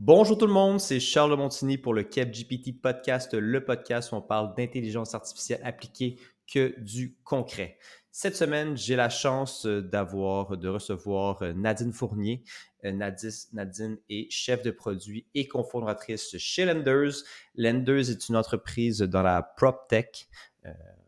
[0.00, 4.22] Bonjour tout le monde, c'est Charles Montigny pour le GPT Podcast, le podcast où on
[4.22, 7.78] parle d'intelligence artificielle appliquée que du concret.
[8.12, 12.44] Cette semaine, j'ai la chance euh, d'avoir, de recevoir euh, Nadine Fournier.
[12.84, 17.24] Euh, Nadine est chef de produit et cofondatrice chez Lenders.
[17.56, 20.28] Lenders est une entreprise dans la PropTech,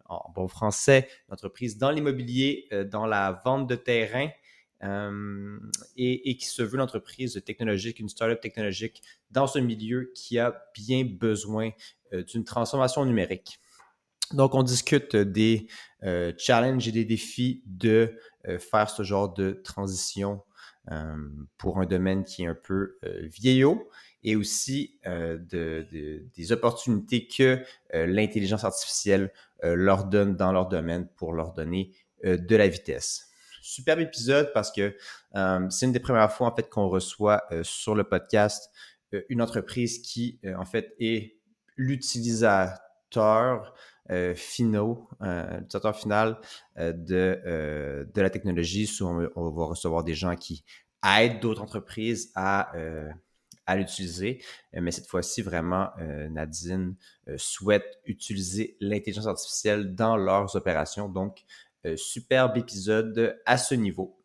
[0.06, 4.30] en bon français, une entreprise dans l'immobilier, dans la vente de terrain
[4.82, 5.58] euh,
[5.96, 10.64] et, qui se veut une entreprise technologique, une startup technologique dans ce milieu qui a
[10.74, 11.70] bien besoin
[12.12, 13.60] euh, d'une transformation numérique.
[14.32, 15.66] Donc, on discute des
[16.02, 18.16] euh, challenges et des défis de
[18.58, 20.42] faire ce genre de transition
[21.58, 23.90] pour un domaine qui est un peu vieillot
[24.22, 27.62] et aussi des opportunités que
[27.92, 29.30] l'intelligence artificielle
[29.62, 31.92] leur donne dans leur domaine pour leur donner
[32.24, 33.29] de la vitesse
[33.70, 34.96] superbe épisode parce que
[35.36, 38.70] euh, c'est une des premières fois en fait qu'on reçoit euh, sur le podcast
[39.14, 41.36] euh, une entreprise qui en fait est
[41.76, 43.74] l'utilisateur
[44.34, 46.40] finaux, l'utilisateur final
[46.76, 48.90] de, de la technologie.
[49.02, 50.64] on, va recevoir des gens qui
[51.18, 52.72] aident d'autres entreprises à
[53.66, 54.42] à l'utiliser.
[54.72, 55.90] Mais cette fois-ci, vraiment,
[56.30, 56.96] Nadine
[57.36, 61.08] souhaite utiliser l'intelligence artificielle dans leurs opérations.
[61.08, 61.44] Donc,
[61.96, 64.20] superbe épisode à ce niveau.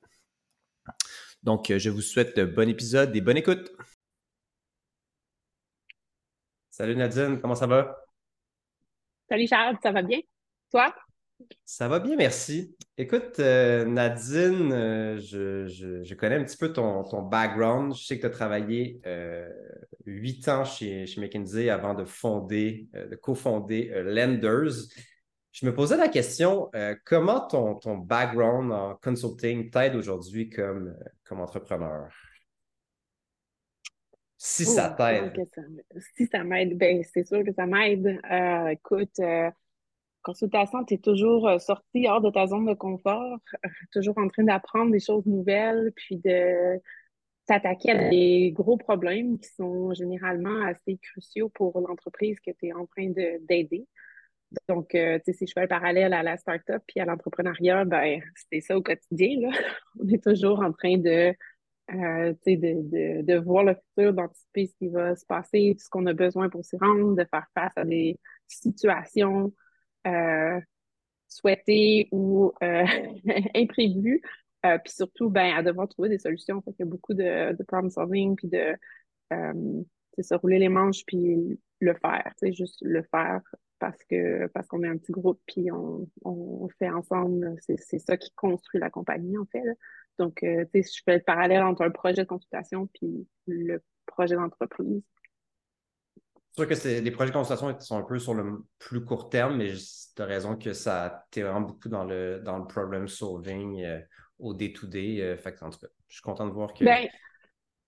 [1.46, 3.72] Donc, euh, je vous souhaite bon épisode et bonne écoute.
[6.72, 7.96] Salut Nadine, comment ça va?
[9.30, 10.20] Salut Charles, ça va bien?
[10.72, 10.94] Toi?
[11.64, 12.76] Ça va bien, merci.
[12.98, 14.72] Écoute, euh, Nadine,
[15.20, 17.94] je, connais un petit peu ton, background.
[17.94, 19.02] Je sais que tu as travaillé
[20.06, 24.88] huit ans chez, chez, McKinsey avant de fonder, de cofonder Lenders.
[25.56, 30.90] Je me posais la question, euh, comment ton, ton, background en consulting t'aide aujourd'hui comme,
[30.90, 32.12] euh, comme entrepreneur?
[34.36, 35.48] Si ça t'aide.
[36.14, 38.20] Si ça m'aide, ben, c'est sûr que ça m'aide.
[38.30, 39.18] Euh, écoute,
[40.24, 43.40] consultation, tu es toujours sorti hors de ta zone de confort,
[43.94, 46.82] toujours en train d'apprendre des choses nouvelles, puis de
[47.46, 52.74] t'attaquer à des gros problèmes qui sont généralement assez cruciaux pour l'entreprise que tu es
[52.74, 53.88] en train d'aider.
[54.68, 57.86] Donc, euh, tu sais, si je fais le parallèle à la start-up puis à l'entrepreneuriat,
[57.86, 58.22] ben,
[58.52, 59.40] c'est ça au quotidien.
[59.42, 59.50] Là.
[60.00, 61.34] On est toujours en train de,
[61.92, 66.06] euh, de, de, de, voir le futur, d'anticiper ce qui va se passer, ce qu'on
[66.06, 69.54] a besoin pour s'y rendre, de faire face à des situations
[70.08, 70.60] euh,
[71.28, 72.54] souhaitées ou
[73.56, 74.22] imprévues.
[74.84, 76.60] Puis surtout, ben, à devoir trouver des solutions.
[76.64, 78.76] Fait il y a beaucoup de, de problem solving, puis de
[80.24, 83.42] se rouler les manches, puis le faire, juste le faire
[83.80, 87.56] parce que parce qu'on est un petit groupe puis on, on fait ensemble.
[87.60, 89.64] C'est ça qui construit la compagnie, en fait.
[90.18, 93.82] Donc, euh, tu sais, je fais le parallèle entre un projet de consultation puis le
[94.06, 95.04] projet d'entreprise.
[96.52, 99.58] C'est sûr que les projets de consultation sont un peu sur le plus court terme,
[99.58, 103.84] mais tu as raison que ça t'es vraiment beaucoup dans le, dans le problem solving
[103.84, 104.00] euh,
[104.40, 105.22] au day-to-day.
[105.22, 106.86] Euh, fait en tout cas, je suis content de voir que.
[106.86, 107.08] Ben,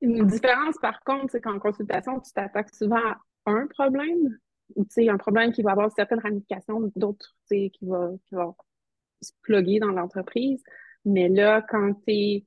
[0.01, 3.01] une différence, par contre, c'est qu'en consultation, tu t'attaques souvent
[3.45, 4.37] à un problème,
[4.75, 8.55] ou un problème qui va avoir certaines ramifications, d'autres qui va, qui va
[9.21, 10.61] se plugger dans l'entreprise.
[11.05, 12.45] Mais là, quand tu es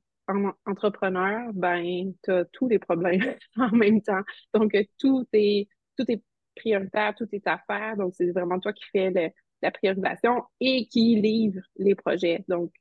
[0.66, 4.22] entrepreneur, ben, tu as tous les problèmes en même temps.
[4.54, 6.22] Donc, tout est, tout est
[6.56, 7.96] prioritaire, tout est à faire.
[7.96, 9.32] Donc, c'est vraiment toi qui fais
[9.62, 12.44] la priorisation et qui livre les projets.
[12.48, 12.72] Donc,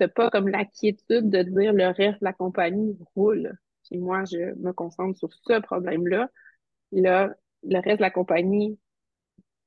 [0.00, 3.58] tu pas comme l'inquiétude de dire le reste de la compagnie roule.
[3.84, 6.30] Puis moi, je me concentre sur ce problème-là.
[6.92, 8.78] Là, le reste de la compagnie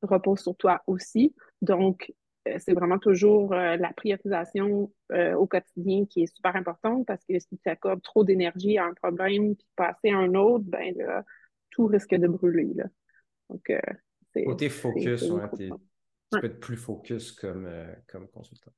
[0.05, 1.33] repose sur toi aussi.
[1.61, 2.11] Donc,
[2.47, 7.23] euh, c'est vraiment toujours euh, la priorisation euh, au quotidien qui est super importante parce
[7.25, 10.93] que si tu accordes trop d'énergie à un problème puis passer à un autre, ben
[10.97, 11.23] là,
[11.69, 12.71] tout risque de brûler.
[12.73, 12.85] Là.
[13.49, 13.71] Donc,
[14.33, 14.43] c'est.
[14.43, 15.69] Côté focus, tu
[16.39, 17.69] peux être plus focus comme,
[18.07, 18.71] comme consultant.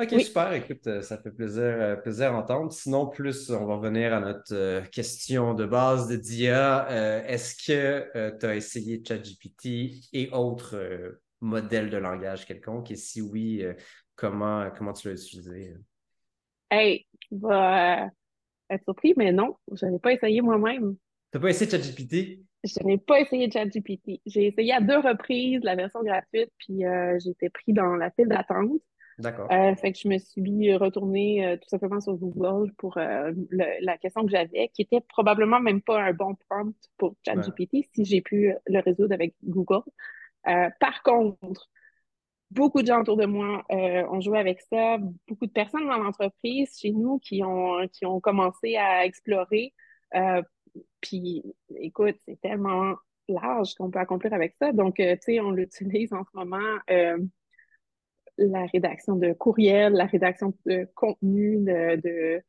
[0.00, 0.52] OK, super.
[0.52, 2.70] Écoute, euh, ça fait plaisir, euh, plaisir d'entendre.
[2.70, 6.86] Sinon, plus, on va revenir à notre euh, question de base de DIA.
[7.26, 12.92] Est-ce que tu as essayé ChatGPT et autres modèles de langage quelconque?
[12.92, 13.64] Et si oui,
[14.14, 15.74] comment, comment tu l'as utilisé?
[16.70, 18.08] Hey, tu vas
[18.70, 20.94] être surpris, mais non, je n'ai pas essayé moi-même.
[21.32, 22.38] Tu n'as pas essayé ChatGPT?
[22.62, 24.20] Je n'ai pas essayé ChatGPT.
[24.26, 26.82] J'ai essayé à deux reprises la version gratuite, puis
[27.18, 28.80] j'ai été pris dans la file d'attente.
[29.18, 29.50] D'accord.
[29.50, 33.98] Euh, fait que je me suis retournée euh, tout simplement sur Google pour euh, la
[33.98, 38.20] question que j'avais, qui était probablement même pas un bon prompt pour ChatGPT si j'ai
[38.20, 39.82] pu le résoudre avec Google.
[40.44, 41.68] par contre,
[42.50, 46.78] beaucoup de gens autour de moi ont joué avec ça, beaucoup de personnes dans l'entreprise
[46.78, 49.74] chez nous qui ont, qui ont commencé à explorer.
[51.00, 51.42] puis
[51.80, 52.94] écoute, c'est tellement
[53.28, 54.72] large qu'on peut accomplir avec ça.
[54.72, 57.18] Donc, euh, tu sais, on l'utilise en ce moment, euh,
[58.38, 62.42] la rédaction de courriels, la rédaction de contenu, de, de,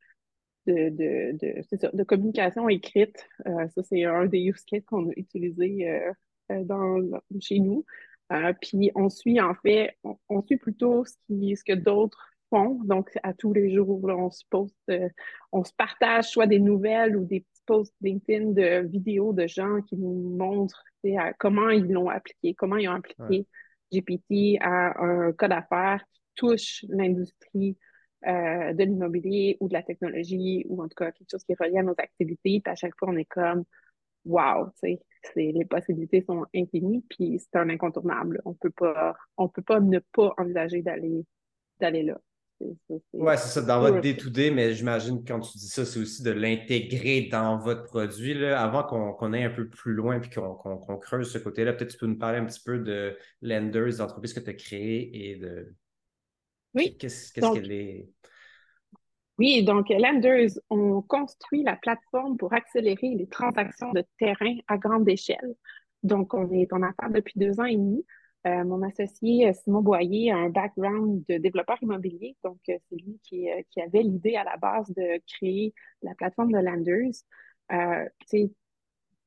[0.66, 3.28] de, de, de communication écrite.
[3.46, 5.86] Euh, ça, c'est un des use cases qu'on a utilisé
[6.48, 7.00] dans,
[7.40, 7.84] chez nous.
[8.60, 9.96] puis on suit, en fait,
[10.28, 12.80] on, suit plutôt ce, qui, ce que d'autres font.
[12.84, 14.92] Donc, à tous les jours, on se poste,
[15.52, 19.96] on se partage soit des nouvelles ou des posts LinkedIn de vidéos de gens qui
[19.96, 20.84] nous montrent
[21.38, 23.46] comment ils l'ont appliqué, comment ils ont appliqué
[23.92, 27.76] GPT à un cas d'affaires qui touche l'industrie
[28.26, 31.78] euh, de l'immobilier ou de la technologie ou en tout cas quelque chose qui est
[31.78, 32.60] à nos activités.
[32.62, 33.64] Puis à chaque fois, on est comme
[34.24, 34.70] wow,
[35.36, 38.40] les possibilités sont infinies, puis c'est un incontournable.
[38.44, 41.24] On peut pas, on peut pas ne pas envisager d'aller
[41.80, 42.20] d'aller là.
[42.60, 46.30] Oui, c'est ça, dans votre day-to-day, mais j'imagine quand tu dis ça, c'est aussi de
[46.30, 48.34] l'intégrer dans votre produit.
[48.34, 51.98] Là, avant qu'on aille un peu plus loin et qu'on creuse ce côté-là, peut-être tu
[51.98, 55.36] peux nous parler un petit peu de Lenders, des entreprises que tu as créées et
[55.36, 55.74] de.
[56.74, 56.96] Oui.
[56.98, 58.08] Qu'est-ce qu'elle est?
[59.38, 65.08] Oui, donc Lenders, on construit la plateforme pour accélérer les transactions de terrain à grande
[65.08, 65.54] échelle.
[66.02, 68.04] Donc, on est en affaires depuis deux ans et demi.
[68.46, 72.96] Euh, mon associé euh, Simon Boyer a un background de développeur immobilier, donc euh, c'est
[72.96, 77.12] lui qui, avait l'idée à la base de créer la plateforme de Landers.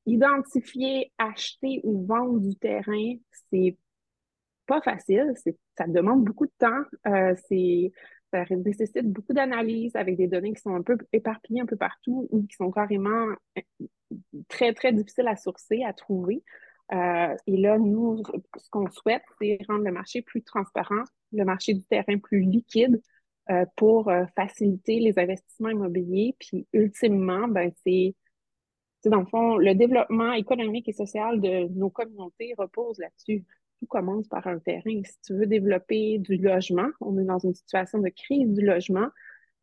[0.06, 3.16] identifier, acheter ou vendre du terrain,
[3.50, 3.78] c'est
[4.66, 5.34] pas facile,
[5.78, 6.84] ça demande beaucoup de temps,
[7.48, 7.92] c'est
[8.32, 12.28] ça nécessite beaucoup d'analyse avec des données qui sont un peu éparpillées un peu partout
[12.32, 13.28] ou qui sont carrément
[14.48, 16.44] très, très difficiles à sourcer, à trouver.
[16.92, 18.22] Euh, et là, nous,
[18.58, 23.02] ce qu'on souhaite, c'est rendre le marché plus transparent, le marché du terrain plus liquide
[23.50, 26.36] euh, pour euh, faciliter les investissements immobiliers.
[26.40, 28.16] Puis, ultimement, ben, c'est,
[29.06, 33.46] dans le fond, le développement économique et social de nos communautés repose là-dessus.
[33.80, 35.02] Tout commence par un terrain.
[35.04, 39.08] Si tu veux développer du logement, on est dans une situation de crise du logement,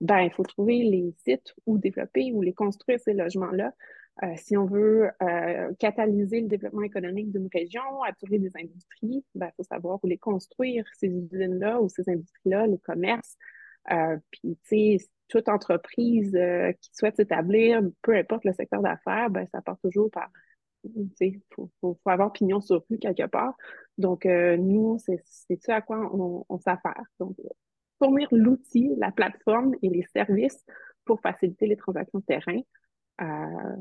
[0.00, 3.72] ben, il faut trouver les sites où développer, où les construire ces logements-là.
[4.22, 9.38] Euh, si on veut euh, catalyser le développement économique d'une région, attirer des industries, il
[9.38, 13.36] ben, faut savoir où les construire, ces usines-là ou ces industries-là, les commerces.
[13.90, 16.32] Euh, puis, tu sais, toute entreprise
[16.80, 20.28] qui souhaite s'établir, peu importe le secteur d'affaires, ben, ça part toujours par,
[20.84, 23.54] tu sais, faut, faut, avoir pignon sur rue quelque part.
[23.96, 27.04] Donc, nous, c'est ça à quoi on, on s'affaire.
[27.20, 27.36] Donc,
[27.98, 30.64] fournir l'outil, la plateforme et les services
[31.04, 32.60] pour faciliter les transactions de terrain.
[33.20, 33.76] Euh,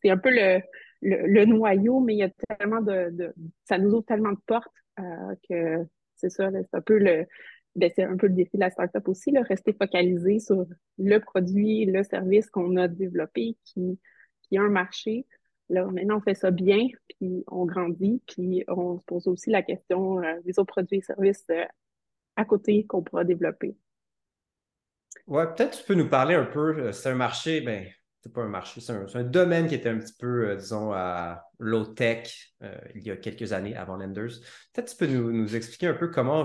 [0.00, 0.60] c'est un peu le,
[1.02, 5.34] le, noyau, mais il y a tellement de, ça nous ouvre tellement de portes euh,
[5.48, 5.86] que
[6.16, 7.26] c'est ça, c'est un peu le
[7.74, 10.66] ben, c'est un peu le défi de la startup aussi, là, rester focalisé sur
[10.98, 13.98] le produit, le service qu'on a développé qui,
[14.42, 15.26] qui a un marché.
[15.70, 19.62] Là, maintenant, on fait ça bien, puis on grandit, puis on se pose aussi la
[19.62, 21.46] question euh, des autres produits et services
[22.36, 23.74] à côté qu'on pourra développer.
[25.26, 26.78] Ouais, peut-être tu peux nous parler un peu.
[26.78, 27.86] Euh, c'est un marché, ben,
[28.20, 31.44] c'est pas un marché, c'est un, domaine qui était un petit peu, euh, disons, à
[31.58, 34.40] low-tech euh, il y a quelques années avant Lenders.
[34.72, 36.44] Peut-être tu peux nous, expliquer un peu comment,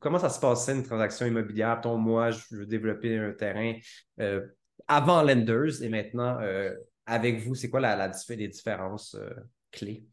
[0.00, 1.80] comment ça se passait une transaction immobilière.
[1.80, 3.74] Ton, moi, je veux développer un terrain
[4.88, 6.38] avant Lenders et maintenant,
[7.06, 9.16] avec vous, c'est quoi la, la, les différences
[9.70, 10.04] clés?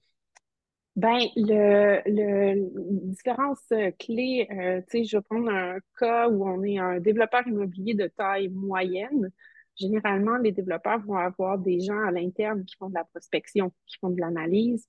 [0.95, 6.47] Ben, le, le différence euh, clé, euh, tu sais, je vais prendre un cas où
[6.47, 9.31] on est un développeur immobilier de taille moyenne.
[9.75, 13.97] Généralement, les développeurs vont avoir des gens à l'interne qui font de la prospection, qui
[13.99, 14.87] font de l'analyse,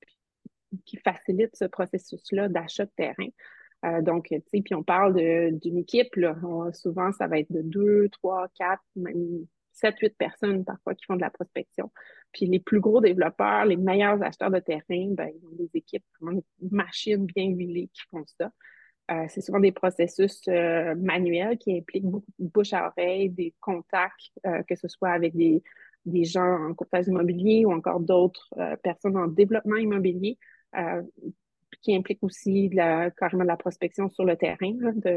[0.85, 3.29] qui facilitent ce processus-là d'achat de terrain.
[3.87, 5.15] Euh, donc, tu sais, puis on parle
[5.59, 6.37] d'une équipe, là,
[6.75, 11.17] souvent, ça va être de deux, trois, quatre, même sept, huit personnes parfois qui font
[11.17, 11.91] de la prospection.
[12.33, 16.05] Puis les plus gros développeurs, les meilleurs acheteurs de terrain, ben, ils ont des équipes,
[16.21, 18.51] vraiment des machines bien huilées qui font ça.
[19.11, 23.55] Euh, c'est souvent des processus euh, manuels qui impliquent beaucoup de bouche à oreille, des
[23.61, 25.63] contacts, euh, que ce soit avec des,
[26.07, 28.49] des gens en courtage immobilier ou encore d'autres
[28.83, 30.39] personnes en développement immobilier,
[31.83, 34.73] qui impliquent aussi de la, carrément de la prospection sur le terrain,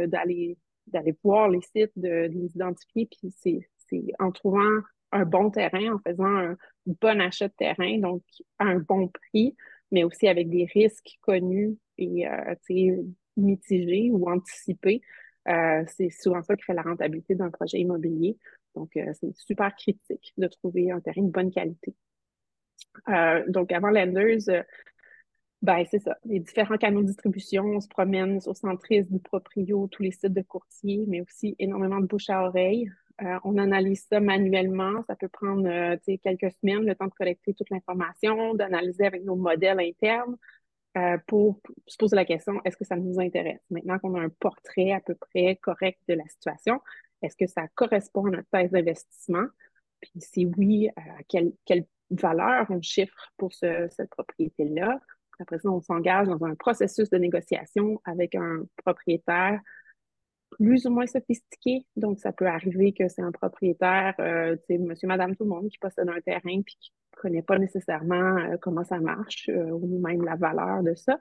[0.07, 5.25] d'aller d'aller voir les sites, de, de les identifier, puis c'est c'est en trouvant un
[5.25, 8.23] bon terrain, en faisant un bon achat de terrain, donc
[8.59, 9.55] à un bon prix,
[9.91, 12.55] mais aussi avec des risques connus et euh,
[13.37, 15.01] mitigés ou anticipés.
[15.47, 18.37] Euh, c'est souvent ça qui fait la rentabilité d'un projet immobilier.
[18.75, 21.95] Donc, euh, c'est super critique de trouver un terrain de bonne qualité.
[23.47, 24.65] donc, avant Lenders,
[25.61, 26.17] ben, c'est ça.
[26.25, 30.33] Les différents canaux de distribution, on se promène sur Centris, du Proprio, tous les sites
[30.33, 32.91] de courtiers, mais aussi énormément de bouche à oreille.
[33.43, 35.03] On analyse ça manuellement.
[35.07, 39.79] Ça peut prendre quelques semaines, le temps de collecter toute l'information, d'analyser avec nos modèles
[39.79, 40.35] internes
[41.27, 43.61] pour se poser la question, est-ce que ça nous intéresse?
[43.69, 46.81] Maintenant qu'on a un portrait à peu près correct de la situation,
[47.21, 49.45] est-ce que ça correspond à notre thèse d'investissement?
[50.01, 50.89] Puis si oui,
[51.27, 51.53] quelle,
[52.09, 54.99] valeur on chiffre pour cette propriété-là?
[55.39, 59.59] Après ça, on s'engage dans un processus de négociation avec un propriétaire
[60.57, 61.85] plus ou moins sophistiqué.
[61.95, 65.77] Donc, ça peut arriver que c'est un propriétaire, euh, monsieur, madame, tout le monde qui
[65.77, 69.99] possède un terrain puis qui ne connaît pas nécessairement euh, comment ça marche euh, ou
[69.99, 71.17] même la valeur de ça.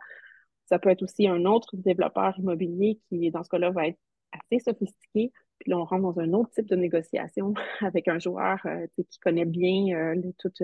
[0.66, 3.98] Ça peut être aussi un autre développeur immobilier qui, dans ce cas-là, va être
[4.32, 5.32] assez sophistiqué.
[5.58, 8.58] Puis là, on rentre dans un autre type de négociation avec un joueur
[8.96, 10.60] qui connaît bien toutes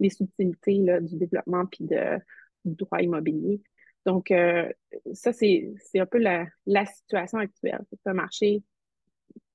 [0.00, 2.18] les subtilités du développement puis de,
[2.64, 3.62] du droit immobilier.
[4.06, 4.68] Donc, euh,
[5.12, 7.84] ça, c'est un peu la, la situation actuelle.
[8.04, 8.62] Ce marché,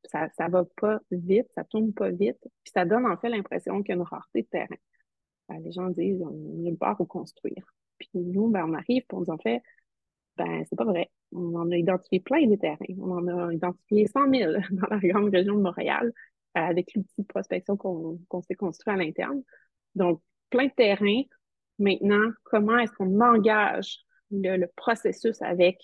[0.06, 3.82] ça ne va pas vite, ça tourne pas vite, puis ça donne en fait l'impression
[3.84, 4.76] qu'il y a une rareté de terrain.
[5.50, 7.74] Ben, les gens disent, on nulle part où construire.
[7.98, 9.62] Puis nous, ben, on arrive, pour nous en fait,
[10.38, 11.10] ben, c'est pas vrai.
[11.32, 12.78] On en a identifié plein des terrains.
[13.00, 16.14] On en a identifié 100 000 dans la grande région de Montréal
[16.58, 19.42] euh, avec l'outil de prospection qu'on s'est construit à l'interne.
[19.96, 21.24] Donc, plein de terrains.
[21.80, 24.00] Maintenant, comment est-ce qu'on engage
[24.32, 25.80] le, processus avec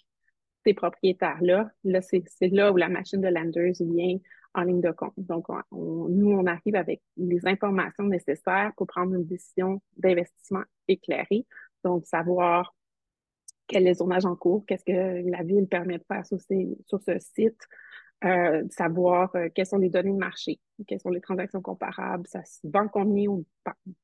[0.66, 4.18] ces propriétaires-là, là, c'est là où la machine de Landers vient
[4.56, 5.14] en ligne de compte.
[5.18, 11.46] Donc, nous, on arrive avec les informations nécessaires pour prendre une décision d'investissement éclairée.
[11.84, 12.74] Donc, savoir
[13.68, 17.02] quel est le zonage en cours, qu'est-ce que la ville permet de faire sur, sur
[17.02, 17.60] ce site,
[18.24, 22.44] euh, savoir euh, quelles sont les données de marché, quelles sont les transactions comparables, ça
[22.46, 23.30] se vend combien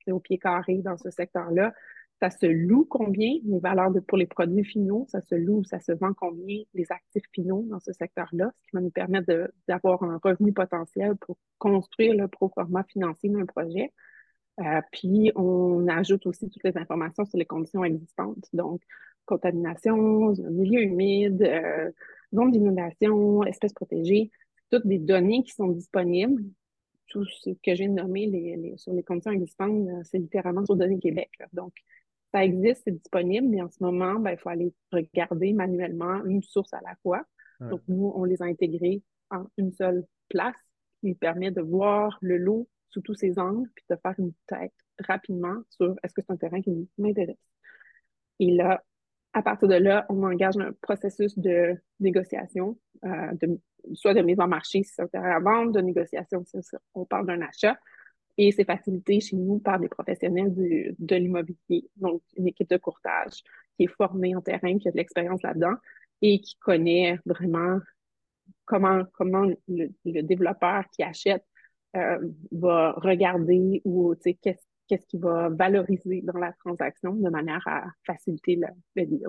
[0.08, 1.74] au pied carré dans ce secteur-là,
[2.20, 5.94] ça se loue combien, les valeurs pour les produits finaux, ça se loue, ça se
[5.94, 10.20] vend combien, les actifs finaux dans ce secteur-là, ce qui va nous permettre d'avoir un
[10.22, 13.94] revenu potentiel pour construire le pro format financier d'un projet.
[14.60, 18.82] Euh, puis, on ajoute aussi toutes les informations sur les conditions existantes, donc
[19.26, 21.92] contamination, milieu humide, euh,
[22.34, 24.32] zone d'inondation, espèces protégées,
[24.72, 26.44] toutes des données qui sont disponibles.
[27.08, 31.00] Tout ce que j'ai nommé les, sur les conditions existantes, euh, c'est littéralement sur Données
[31.00, 31.32] Québec.
[31.54, 31.74] Donc,
[32.34, 36.44] ça existe, c'est disponible, mais en ce moment, ben, il faut aller regarder manuellement une
[36.44, 37.24] source à la fois.
[37.60, 40.56] Donc, nous, on les a intégrés en une seule place
[41.02, 44.74] qui permet de voir le lot sous tous ses angles, puis de faire une tête
[45.00, 47.38] rapidement sur est-ce que c'est un terrain qui m'intéresse.
[48.40, 48.84] Et là,
[49.34, 53.60] à partir de là, on engage un processus de négociation, euh, de,
[53.94, 56.58] soit de mise en marché si c'est un terrain à vendre, de négociation si
[56.94, 57.78] on parle d'un achat,
[58.40, 63.44] et c'est facilité chez nous par des professionnels de l'immobilier, donc une équipe de courtage
[63.76, 65.76] qui est formée en terrain, qui a de l'expérience là-dedans
[66.22, 67.80] et qui connaît vraiment
[68.64, 71.44] comment, comment le, développeur qui achète
[71.98, 72.18] euh,
[72.54, 78.56] va regarder ou qu'est-ce qu'est-ce qui va valoriser dans la transaction de manière à faciliter
[78.56, 79.28] le, le deal.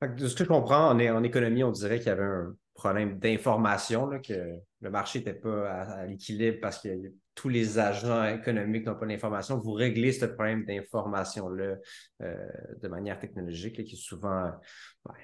[0.00, 3.18] De ce que je comprends, en, en économie, on dirait qu'il y avait un problème
[3.18, 6.88] d'information, que le marché n'était pas à, l'équilibre parce que
[7.34, 9.58] tous les agents économiques n'ont pas d'information.
[9.58, 11.74] Vous réglez ce problème d'information-là
[12.22, 12.48] euh,
[12.80, 14.52] de manière technologique, qui est souvent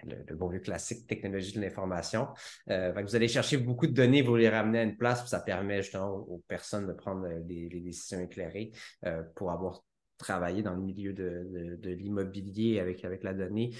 [0.04, 2.28] le, bon vieux classique technologie de l'information.
[2.70, 5.40] Euh, vous allez chercher beaucoup de données, vous les ramener à une place, puis ça
[5.40, 8.72] permet justement aux, personnes de prendre des, décisions éclairées
[9.06, 9.84] euh, pour avoir
[10.18, 13.70] travaillé dans le milieu de, de l'immobilier avec, avec la donnée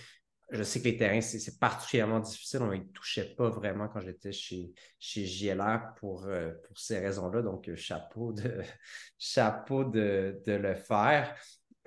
[0.51, 2.61] je sais que les terrains, c'est particulièrement difficile.
[2.63, 7.43] On ne touchait pas vraiment quand j'étais chez, chez JLR pour, euh, pour ces raisons-là.
[7.43, 8.61] Donc, euh, chapeau de,
[9.19, 11.35] chapeau de, le faire.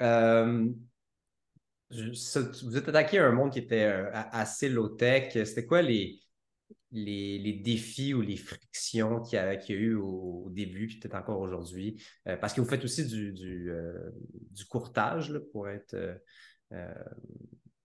[0.02, 0.70] Euh,
[1.90, 5.32] vous êtes attaqué à un monde qui était assez low-tech.
[5.34, 6.20] C'était quoi les,
[6.92, 12.04] les, défis ou les frictions qu'il y, a, eu au, début, puis peut-être encore aujourd'hui?
[12.42, 15.96] parce que vous faites aussi du, du, courtage pour être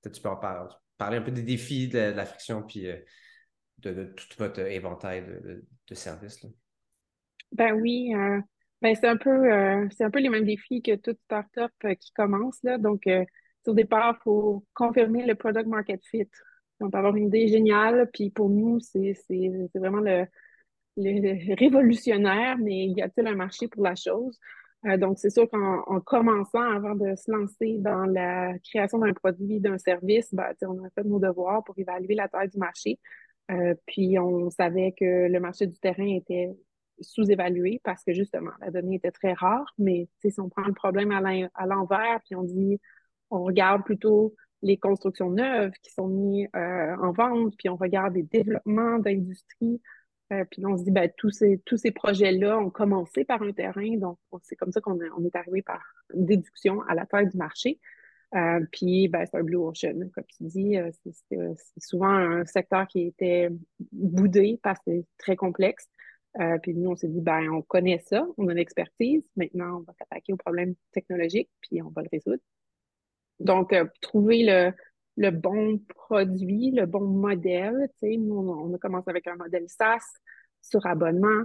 [0.03, 2.97] Peut-être tu peux en parler, un peu des défis de, la friction puis euh,
[3.79, 6.45] de, tout votre éventail de, services.
[7.53, 8.41] Ben oui, euh,
[8.81, 12.13] ben c'est un peu euh, c'est un peu les mêmes défis que toute startup qui
[12.13, 12.59] commence.
[12.63, 12.79] Là.
[12.79, 13.03] Donc,
[13.67, 16.29] au départ, il faut confirmer le product market fit.
[16.81, 19.15] On peut avoir une idée géniale, puis pour nous, c'est
[19.75, 20.27] vraiment le,
[20.97, 24.39] le, révolutionnaire, mais y a-t-il un marché pour la chose?
[24.87, 29.61] Euh, donc, c'est sûr qu'en commençant, avant de se lancer dans la création d'un produit,
[29.61, 32.99] d'un service, ben, on a fait nos devoirs pour évaluer la taille du marché.
[33.51, 36.51] Euh, puis, on savait que le marché du terrain était
[37.01, 39.73] sous-évalué parce que justement, la donnée était très rare.
[39.79, 42.81] Mais si on prend le problème à l'envers, puis on dit,
[43.31, 48.15] on regarde plutôt les constructions neuves qui sont mises euh, en vente, puis on regarde
[48.15, 49.81] les développements d'industries
[50.33, 53.53] Euh, puis on se dit, ben, tous ces, tous ces projets-là ont commencé par un
[53.53, 55.83] terrain, donc c'est comme ça qu'on on est arrivé par
[56.15, 57.79] déduction à la taille du marché.
[58.35, 60.09] Euh, puis, ben, c'est un blue ocean.
[60.15, 63.51] Comme tu dis, euh, c'est souvent un secteur qui était
[63.93, 65.89] boudé parce que c'est très complexe.
[66.41, 69.23] Euh, puis nous, on s'est dit, ben, on connaît ça, on a l'expertise.
[69.37, 72.43] Maintenant, on va s'attaquer aux problèmes technologiques, puis on va le résoudre.
[73.39, 74.73] Donc, trouver le,
[75.17, 77.89] le bon produit, le bon modèle.
[78.01, 80.05] Tu sais, nous, on, a commencé avec un modèle SaaS
[80.61, 81.45] sur abonnement.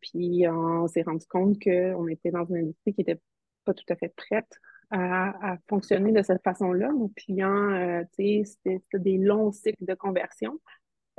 [0.00, 3.20] puis on s'est rendu compte qu'on était dans une industrie qui n'était
[3.64, 4.58] pas tout à fait prête
[4.90, 6.90] à, fonctionner de cette façon-là.
[6.92, 10.60] Nos clients, euh, c'était des longs cycles de conversion.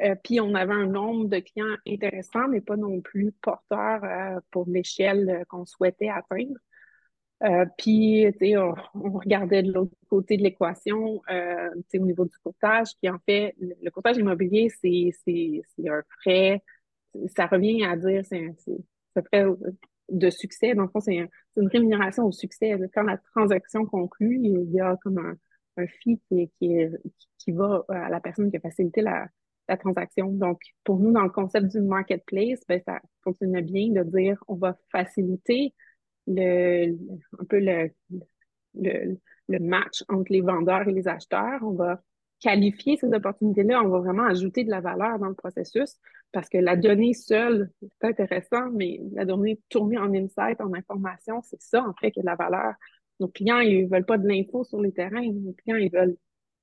[0.01, 4.39] Euh, puis on avait un nombre de clients intéressants, mais pas non plus porteurs euh,
[4.51, 6.55] pour l'échelle qu'on souhaitait atteindre.
[7.77, 8.25] Puis,
[8.57, 13.55] on, on, regardait de l'autre côté de l'équation, au niveau du courtage, qui en fait,
[13.59, 16.61] le, courtage immobilier, c'est un frais,
[17.35, 18.47] ça revient à dire, c'est
[19.15, 19.45] un frais
[20.09, 20.75] de succès.
[20.75, 22.77] Dans le fond, c'est une rémunération au succès.
[22.93, 25.35] Quand la transaction conclut, il y a comme un,
[25.77, 29.27] un fee qui, qui, va à la personne qui a facilité la,
[29.67, 30.27] la, transaction.
[30.31, 34.55] Donc, pour nous, dans le concept du marketplace, ben, ça fonctionne bien de dire on
[34.55, 35.73] va faciliter
[36.27, 36.91] le,
[37.39, 37.89] un peu le,
[38.75, 41.59] le, le match entre les vendeurs et les acheteurs.
[41.63, 42.01] On va
[42.39, 45.97] qualifier ces opportunités-là, on va vraiment ajouter de la valeur dans le processus
[46.31, 51.41] parce que la donnée seule, c'est intéressant, mais la donnée tournée en insight, en information,
[51.43, 52.73] c'est ça, en fait, qui de la valeur.
[53.19, 55.29] Nos clients, ils veulent pas de l'info sur les terrains.
[55.31, 56.15] Nos clients, ils veulent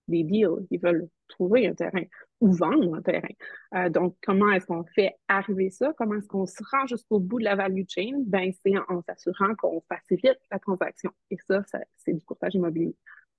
[0.08, 0.66] des deals.
[0.70, 2.02] Ils veulent trouver un terrain
[2.40, 3.28] ou vendre un terrain.
[3.74, 5.92] Euh, donc, comment est-ce qu'on fait arriver ça?
[5.96, 8.22] Comment est-ce qu'on se rend jusqu'au bout de la value chain?
[8.26, 11.10] Ben, c'est en, s'assurant qu'on facilite la transaction.
[11.30, 11.62] Et ça,
[11.96, 12.94] c'est du courtage immobilier.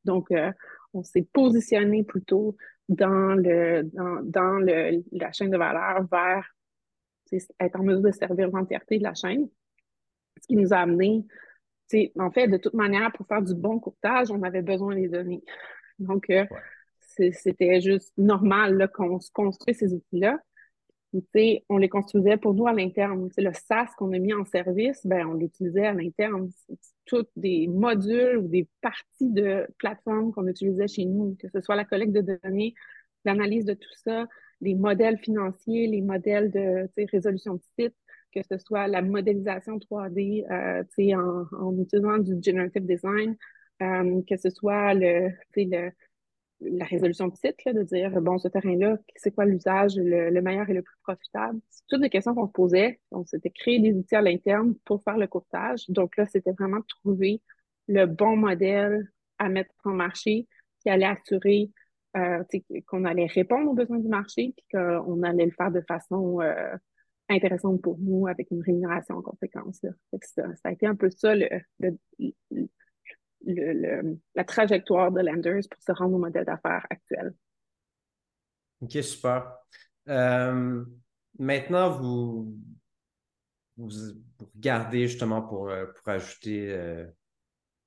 [0.06, 0.51] Donc, euh,
[0.94, 2.58] on s'est positionné plutôt
[2.89, 6.56] dans, le, dans, dans le, la chaîne de valeur vers
[7.60, 9.48] être en mesure de servir l'entièreté de la chaîne.
[10.41, 11.25] Ce qui nous a amené,
[12.18, 15.43] en fait, de toute manière, pour faire du bon courtage, on avait besoin des données.
[16.00, 16.45] Donc, euh,
[17.34, 20.39] c'était juste normal qu'on se construise ces outils-là
[21.69, 23.29] on les construisait pour nous à l'interne.
[23.38, 26.49] Le SaaS qu'on a mis en service, ben, on l'utilisait à l'interne.
[27.05, 31.75] Tous des modules ou des parties de plateforme qu'on utilisait chez nous, que ce soit
[31.75, 32.75] la collecte de données,
[33.25, 34.27] l'analyse de tout ça,
[34.62, 37.95] les modèles financiers, les modèles de résolution de site,
[38.34, 40.84] que ce soit la modélisation 3D euh,
[41.15, 43.36] en, en, utilisant du generative design,
[43.82, 45.91] euh, que ce soit le, le
[46.62, 50.74] la résolution de site, de dire, bon, ce terrain-là, c'est quoi l'usage le, meilleur et
[50.74, 51.60] le plus profitable?
[51.69, 53.00] C'est toutes des questions qu'on se posait.
[53.12, 55.89] On s'était créé des outils à l'interne pour faire le courtage.
[55.89, 57.41] Donc là, c'était vraiment trouver
[57.88, 60.48] le bon modèle à mettre en marché
[60.82, 61.72] qui allait assurer
[62.17, 62.43] euh,
[62.88, 66.76] qu'on allait répondre aux besoins du marché puis qu'on allait le faire de façon euh,
[67.30, 69.86] intéressante pour nous avec une rémunération en conséquence.
[70.22, 71.48] Ça, a été un peu ça le,
[71.80, 71.98] le,
[73.45, 77.34] la trajectoire de Lenders pour se rendre au modèle d'affaires actuel.
[78.82, 79.58] OK, super.
[80.08, 80.86] Euh,
[81.38, 82.58] maintenant, vous,
[83.78, 83.89] vous,
[84.56, 86.71] regardez justement pour, euh, pour ajouter.
[86.71, 87.06] Euh,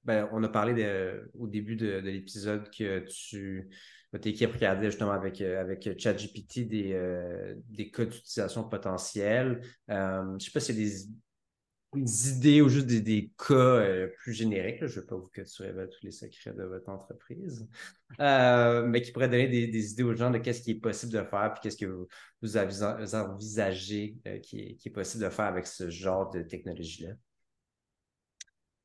[0.04, 3.70] ben, on a parlé au début de, l'épisode que tu
[4.12, 9.60] votre équipe regardait justement avec, avec ChatGPT des, des cas d'utilisation potentiels.
[9.88, 11.06] je ne sais pas si des des
[11.94, 14.78] idées ou juste des, cas euh, plus génériques.
[14.80, 17.68] Je ne veux pas vous que tu révèles tous les secrets de votre entreprise,
[18.20, 21.22] euh, mais qui pourraient donner des, idées aux gens de qu'est-ce qui est possible de
[21.22, 22.06] faire, puis qu'est-ce que
[22.40, 27.12] vous, envisagez euh, qui, est, possible de faire avec ce genre de technologie-là?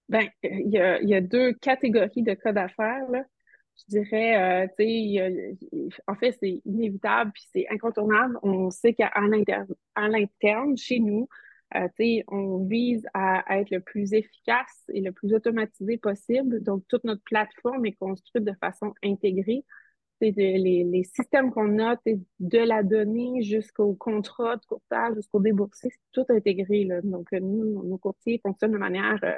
[0.10, 3.08] Bien, il y a, deux catégories de cas d'affaires.
[3.12, 5.58] Je dirais, tu sais,
[6.08, 8.40] en fait, c'est inévitable, puis c'est incontournable.
[8.42, 9.12] On sait qu'à
[9.98, 11.28] l'interne, chez nous,
[11.76, 16.64] euh, on vise à, être le plus efficace et le plus automatisé possible.
[16.64, 19.66] Donc, toute notre plateforme est construite de façon intégrée.
[20.20, 21.96] C'est les, les, systèmes qu'on a,
[22.40, 26.86] de la donnée jusqu'au contrat de courtage, jusqu'au déboursé, c'est tout intégré.
[26.86, 27.02] Là.
[27.04, 29.38] Donc, nous, nos courtiers fonctionnent de manière euh,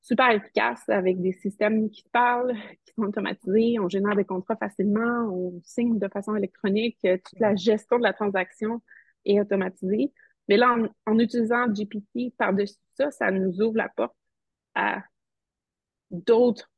[0.00, 2.54] super efficace avec des systèmes qui parlent,
[2.86, 7.54] qui sont automatisés, on génère des contrats facilement, on signe de façon électronique, toute la
[7.56, 8.80] gestion de la transaction
[9.26, 10.12] est automatisée.
[10.48, 10.76] Mais là,
[11.06, 14.14] en, utilisant GPT par-dessus ça, ça nous ouvre la porte
[14.74, 15.02] à
[16.10, 16.70] d'autres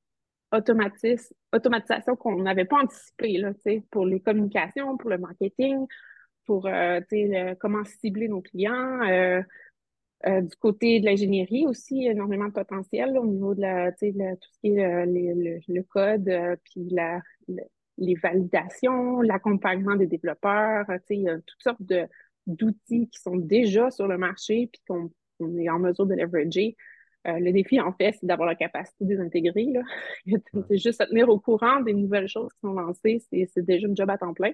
[0.53, 3.43] automatisations qu'on n'avait pas anticipées
[3.91, 5.87] pour les communications, pour le marketing,
[6.47, 7.01] pour euh,
[7.61, 9.03] comment cibler nos clients.
[9.03, 9.43] Euh,
[10.27, 14.61] euh, du côté de l'ingénierie aussi, énormément de potentiel au niveau de, la, tout ce
[14.61, 16.31] qui est le, code,
[16.65, 17.21] puis la,
[17.99, 20.87] les validations, l'accompagnement des développeurs.
[21.11, 22.07] il y a toutes sortes de,
[22.47, 26.77] d'outils qui sont déjà sur le marché puis qu'on est en mesure de leverager.
[27.27, 29.67] Euh, le défi, en fait, c'est d'avoir la capacité de les intégrer.
[30.69, 33.21] c'est juste à tenir au courant des nouvelles choses qui sont lancées.
[33.31, 34.53] C'est déjà un job à temps plein.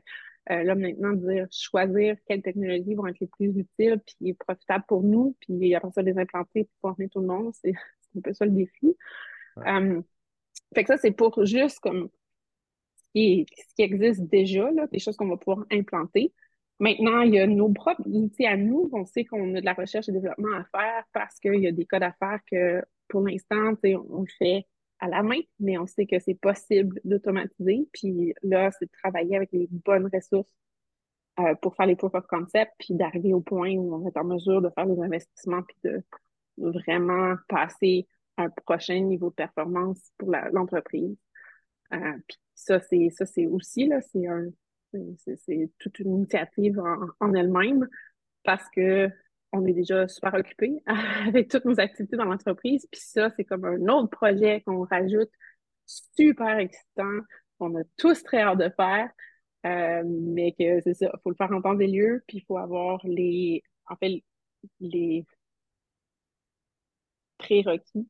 [0.51, 5.03] Euh, là, maintenant, dire choisir quelles technologies vont être les plus utiles puis profitables pour
[5.03, 7.75] nous, puis après ça, les implanter pour former tout le monde, c'est
[8.17, 8.97] un peu ça le défi.
[9.59, 10.03] Euh,
[10.75, 12.09] fait que ça, c'est pour juste comme
[12.97, 13.47] ce qui,
[13.79, 16.33] existe déjà, là, des choses qu'on va pouvoir implanter.
[16.81, 18.91] Maintenant, il y a nos propres outils à nous.
[18.93, 21.73] On sait qu'on a de la recherche et développement à faire parce qu'il y a
[21.73, 24.67] des codes à faire que pour l'instant, on le fait
[24.99, 27.89] à la main, mais on sait que c'est possible d'automatiser.
[27.93, 30.53] Puis là, c'est de travailler avec les bonnes ressources
[31.41, 34.25] euh, pour faire les proof of concept, puis d'arriver au point où on est en
[34.25, 36.03] mesure de faire les investissements, puis de,
[36.59, 38.07] vraiment passer
[38.37, 41.17] un prochain niveau de performance pour l'entreprise.
[41.93, 44.51] Euh, puis ça, c'est ça, c'est aussi là, c'est un
[44.93, 46.81] c'est toute une initiative
[47.21, 47.89] en, elle-même
[48.45, 49.09] parce que
[49.53, 50.83] on est déjà super occupé
[51.27, 52.87] avec toutes nos activités dans l'entreprise.
[52.91, 55.31] Puis ça, c'est comme un autre projet qu'on rajoute
[55.87, 57.21] super excitant,
[57.59, 59.11] qu'on a tous très hâte de faire.
[59.67, 62.45] Euh, mais que c'est ça, il faut le faire en temps des lieux, puis il
[62.45, 64.23] faut avoir les, en fait,
[64.81, 65.25] les
[67.39, 68.09] prérequis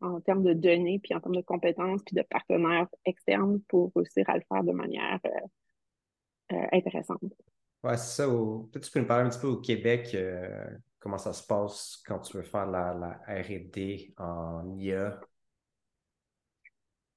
[0.00, 4.28] en termes de données, puis en termes de compétences, puis de partenaires externes pour réussir
[4.28, 5.30] à le faire de manière euh,
[6.72, 7.22] intéressante.
[7.84, 8.28] Ouais, c'est ça.
[8.28, 10.66] Peut-être tu peux nous parler un petit peu au Québec, euh,
[11.00, 15.18] comment ça se passe quand tu veux faire la, la RD en IA?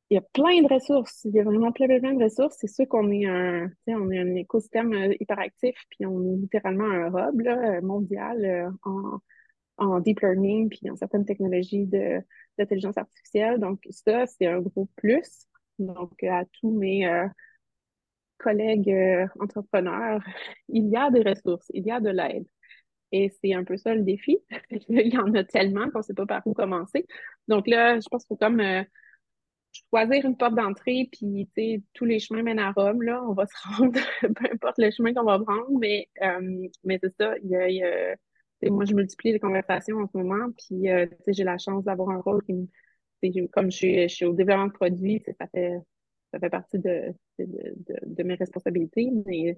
[0.09, 1.23] Il y a plein de ressources.
[1.25, 2.57] Il y a vraiment plein, plein, de ressources.
[2.59, 6.85] C'est sûr qu'on est un, on est un écosystème euh, hyperactif, puis on est littéralement
[6.85, 9.19] un hub là, mondial euh, en,
[9.77, 11.85] en, deep learning, puis en certaines technologies
[12.57, 13.59] d'intelligence artificielle.
[13.59, 15.47] Donc, ça, c'est un gros plus.
[15.77, 17.07] Donc, à tous mes
[18.37, 20.21] collègues euh, entrepreneurs,
[20.69, 22.45] il y a des ressources, il y a de l'aide.
[23.11, 24.39] Et c'est un peu ça le défi.
[24.89, 27.05] il y en a tellement qu'on ne sait pas par où commencer.
[27.47, 28.83] Donc là, je pense qu'il faut comme euh,
[29.71, 31.49] choisir une porte d'entrée, puis
[31.93, 33.03] tous les chemins mènent à Rome.
[33.03, 36.99] Là, on va se rendre, peu importe le chemin qu'on va prendre, mais, euh, mais
[37.01, 37.35] c'est ça.
[37.43, 38.15] Y a,
[38.69, 40.87] moi, je multiplie les conversations en ce moment, puis
[41.27, 42.67] j'ai la chance d'avoir un rôle qui
[43.51, 45.79] comme je suis, je suis, au développement de produits, ça fait
[46.35, 49.55] ça fait partie de, de, mes responsabilités, mais,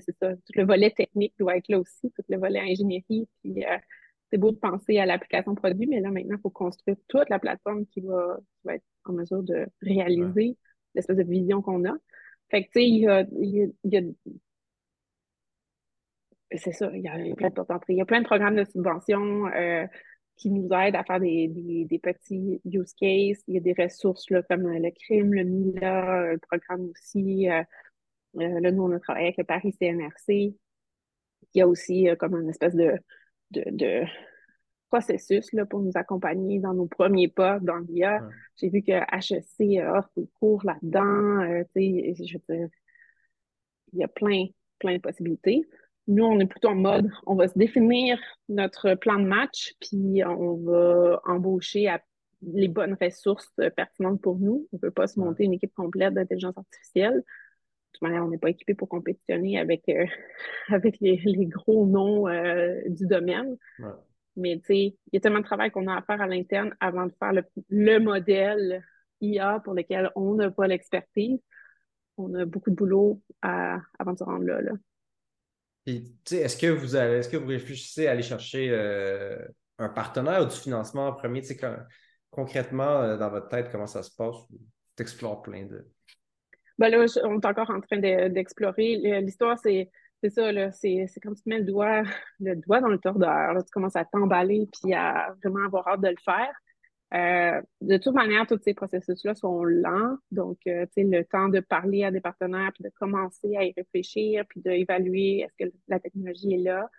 [0.00, 0.34] c'est ça.
[0.34, 3.28] Tout le volet technique doit être là aussi, tout le volet ingénierie.
[3.42, 3.78] Puis euh,
[4.28, 7.38] c'est beau de penser à l'application produit, mais là, maintenant, il faut construire toute la
[7.38, 10.56] plateforme qui va, être en mesure de réaliser
[10.96, 11.94] l'espèce de vision qu'on a.
[12.50, 14.02] Fait que, tu sais, il y a,
[16.56, 17.54] c'est ça, il y, a, plein de
[17.88, 19.46] il y a plein de programmes de subvention.
[19.46, 19.86] Euh,
[20.36, 23.42] qui nous aident à faire des, des, petits use cases.
[23.48, 27.48] Il y a des ressources là, comme le crime, le MILA, le programme aussi.
[27.48, 27.62] Euh,
[28.36, 30.28] euh, là, nous, on a travaillé avec le Paris CNRC.
[30.28, 30.54] Il
[31.54, 32.98] y a aussi euh, comme une espèce de,
[33.50, 34.04] de,
[34.88, 38.20] processus là, pour nous accompagner dans nos premiers pas dans l'IA.
[38.56, 41.42] J'ai vu que HEC offre des cours là-dedans.
[41.74, 42.68] je veux dire,
[43.92, 44.46] il y a plein,
[44.78, 45.66] plein de possibilités.
[46.08, 50.22] Nous, on est plutôt en mode, on va se définir notre plan de match, puis
[50.24, 51.88] on va embaucher
[52.42, 54.68] les bonnes ressources pertinentes pour nous.
[54.72, 57.16] On ne peut pas se monter une équipe complète d'intelligence artificielle.
[57.16, 60.06] De toute manière, on n'est pas équipé pour compétitionner avec, euh,
[60.68, 63.56] avec les, gros noms euh, du domaine.
[64.36, 66.76] Mais tu sais, il y a tellement de travail qu'on a à faire à l'interne
[66.78, 67.32] avant de faire
[67.70, 68.84] le, modèle
[69.22, 71.40] IA pour lequel on n'a pas l'expertise.
[72.18, 74.60] On a beaucoup de boulot avant de se rendre là.
[74.60, 74.72] là
[75.86, 79.38] est-ce que vous allez, est-ce que vous réfléchissez à aller chercher euh,
[79.78, 81.42] un partenaire ou du financement en premier?
[82.30, 84.36] concrètement, euh, dans votre tête, comment ça se passe?
[84.96, 85.86] Tu explores plein de.
[86.78, 88.96] Ben là, on est encore en train d'explorer.
[89.22, 89.90] L'histoire, c'est
[90.28, 92.02] ça, là, c'est quand tu te mets le doigt,
[92.40, 96.08] le doigt dans le tordeur, tu commences à t'emballer puis à vraiment avoir hâte de
[96.08, 96.52] le faire.
[97.14, 100.16] Euh, de toute manière, tous ces processus-là sont lents.
[100.32, 103.64] Donc, euh, tu sais, le temps de parler à des partenaires, puis de commencer à
[103.64, 106.90] y réfléchir, puis d'évaluer est-ce que la technologie est là,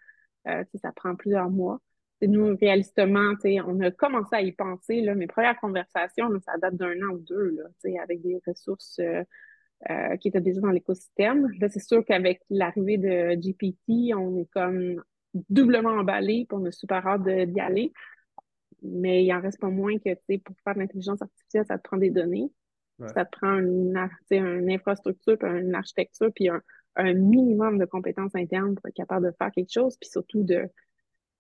[0.47, 1.79] euh, ça prend plusieurs mois.
[2.21, 3.33] Nous, réalistement,
[3.65, 5.01] on a commencé à y penser.
[5.01, 8.99] Là, mes premières conversations, ça date d'un an ou deux, là, avec des ressources
[10.19, 11.47] qui étaient déjà dans l'écosystème.
[11.59, 15.03] Là, c'est sûr qu'avec l'arrivée de GPT, on est comme
[15.51, 17.93] doublement emballé, puis on a super hâte d'y aller
[18.81, 21.77] mais il en reste pas moins que, tu sais, pour faire de l'intelligence artificielle, ça
[21.77, 22.51] te prend des données.
[23.13, 23.95] Ça te prend une,
[24.31, 29.31] une infrastructure, puis une architecture, puis un, minimum de compétences internes pour être capable de
[29.37, 30.63] faire quelque chose, puis surtout de,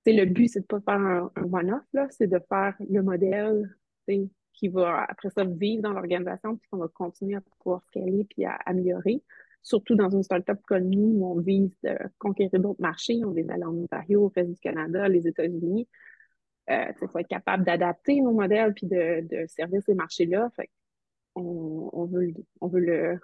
[0.05, 3.01] tu sais, le but, c'est de pas faire un, one-off, là, c'est de faire le
[3.01, 3.75] modèle,
[4.07, 8.25] tu qui va, après ça, vivre dans l'organisation, puis qu'on va continuer à pouvoir scaler
[8.29, 9.23] puis à améliorer.
[9.61, 13.19] surtout dans une startup comme nous, où on vise de conquérir d'autres marchés.
[13.23, 15.87] On vise d'aller en Ontario, au reste du Canada, les États-Unis.
[16.69, 20.49] Il faut être capable d'adapter nos modèles puis de, de servir ces marchés-là.
[21.35, 23.19] On, on, veut, on veut le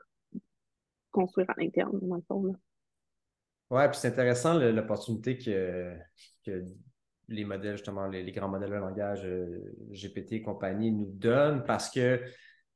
[1.11, 2.55] construire à l'interne, dans le fond.
[3.69, 5.95] Puis c'est intéressant l'opportunité que,
[6.45, 6.63] que
[7.29, 11.89] les modèles, justement, les, grands modèles de langage euh, GPT et compagnie nous donnent parce
[11.89, 12.21] que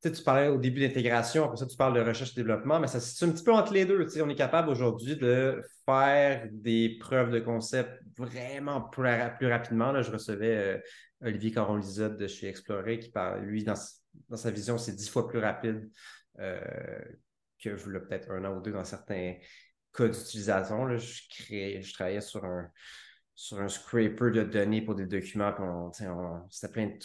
[0.02, 3.00] tu parlais au début d'intégration, après ça, tu parles de recherche et développement, mais ça
[3.00, 4.08] se situe un petit peu entre les deux.
[4.22, 9.92] on est capable aujourd'hui de faire des preuves de concept vraiment plus, rapidement.
[9.92, 10.78] Là, je recevais euh,
[11.22, 15.40] Olivier Caron-Lizotte de chez Explorer qui parle, lui, dans, sa vision, c'est dix fois plus
[15.40, 15.90] rapide
[16.40, 16.60] euh,
[17.64, 19.36] que peut-être un an ou deux dans certains
[19.94, 20.96] cas d'utilisation.
[20.98, 22.70] Je, je travaillais sur un,
[23.34, 25.92] sur un scraper de données pour des documents.
[26.50, 26.98] C'était plein de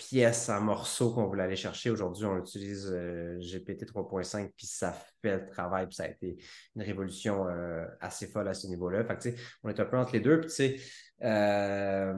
[0.00, 1.90] pièces en morceaux qu'on voulait aller chercher.
[1.90, 6.38] Aujourd'hui, on utilise euh, GPT 3.5, puis ça fait le travail, puis ça a été
[6.74, 9.04] une révolution euh, assez folle à ce niveau-là.
[9.04, 10.76] Fait on est un peu entre les deux, puis tu sais,
[11.22, 12.14] euh,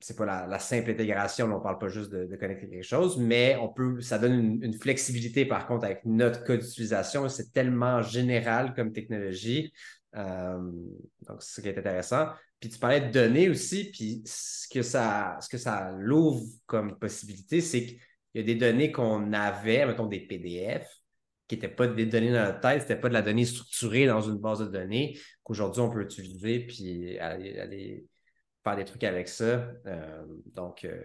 [0.00, 3.68] c'est pas la, simple intégration, on parle pas juste de, connecter quelque chose, mais on
[3.68, 7.26] peut, ça donne une, une flexibilité par contre avec notre code d'utilisation.
[7.30, 9.72] C'est tellement général comme technologie.
[10.14, 12.28] Donc, c'est ce qui est intéressant.
[12.60, 16.98] Puis tu parlais de données aussi, puis ce que ça, ce que ça l'ouvre comme
[16.98, 18.00] possibilité, c'est qu'il
[18.34, 20.88] y a des données qu'on avait, mettons des PDF,
[21.46, 24.06] qui n'étaient pas des données dans notre tête, ce n'était pas de la donnée structurée
[24.06, 28.06] dans une base de données, qu'aujourd'hui on peut utiliser puis aller,
[28.64, 29.72] faire des trucs avec ça.
[29.86, 31.02] Euh, donc, euh,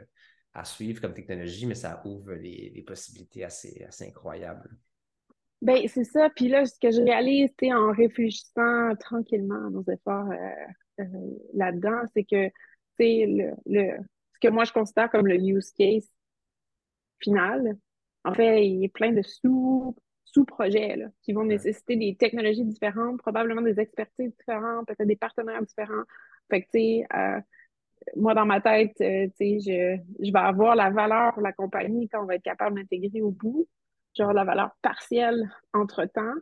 [0.53, 4.77] à suivre comme technologie, mais ça ouvre des possibilités assez, assez incroyables.
[5.63, 6.30] Ben, c'est ça.
[6.30, 11.06] Puis là, ce que je réalise, en réfléchissant tranquillement à nos efforts euh, euh,
[11.54, 12.49] là-dedans, c'est que
[12.99, 13.97] le, le,
[14.34, 16.12] ce que moi je considère comme le use case
[17.19, 17.78] final,
[18.26, 19.95] en fait, il y a plein de sous,
[20.26, 26.04] sous-projets qui vont nécessiter des technologies différentes, probablement des expertises différentes, peut-être des partenaires différents.
[26.52, 27.39] Fait que, tu sais, euh,
[28.17, 31.54] moi, dans ma tête, euh, tu sais, je, je vais avoir la valeur pour la
[31.54, 33.65] compagnie quand on va être capable d'intégrer au bout,
[34.15, 36.34] genre la valeur partielle entre-temps,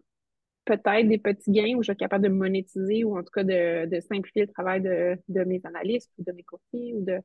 [0.65, 3.99] peut-être des petits gains où je suis capable de monétiser ou en tout cas de,
[4.01, 7.19] simplifier le travail de, mes analystes ou de mes courtiers ou de,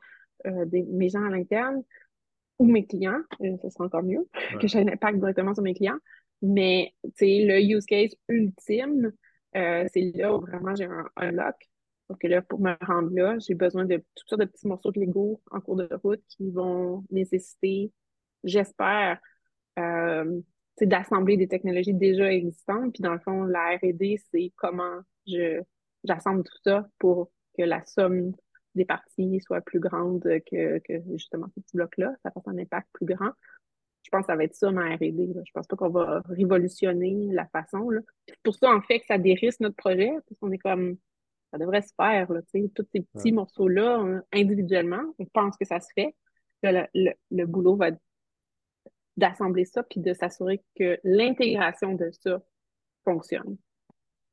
[0.47, 1.83] euh, mes gens à l'interne
[2.59, 3.21] ou mes clients.
[3.43, 4.27] Euh, ce sera encore mieux
[4.61, 5.99] que j'ai un impact directement sur mes clients.
[6.43, 9.13] Mais le use case ultime,
[9.57, 11.57] euh, c'est là où vraiment j'ai un unlock.
[12.09, 15.01] Donc là, pour me rendre là, j'ai besoin de toutes sortes de petits morceaux de
[15.01, 17.91] Lego en cours de route qui vont nécessiter,
[18.45, 19.19] j'espère,
[19.77, 22.93] d'assembler des technologies déjà existantes.
[22.95, 25.63] Puis dans le fond, la R&D, c'est comment je
[26.05, 28.33] j'assemble tout ça pour que la somme
[28.75, 32.15] des parties soit plus grande que, que justement ce petit bloc-là.
[32.23, 33.31] Ça fasse un impact plus grand.
[34.03, 35.33] Je pense que ça va être ça, ma R&D.
[35.45, 37.91] Je pense pas qu'on va révolutionner la façon.
[37.91, 38.01] Là.
[38.45, 40.97] pour ça, en fait, que ça dérisque notre projet, parce qu'on est comme,
[41.51, 45.03] ça devrait se faire, là, tous ces petits morceaux-là, hein, individuellement.
[45.19, 46.15] On pense que ça se fait.
[46.63, 48.01] le, le, boulot va être
[49.17, 52.43] d'assembler ça puis de s'assurer que l'intégration de ça
[53.05, 53.57] fonctionne.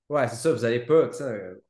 [0.10, 0.52] Ouais, c'est ça.
[0.52, 1.10] Vous n'allez pas,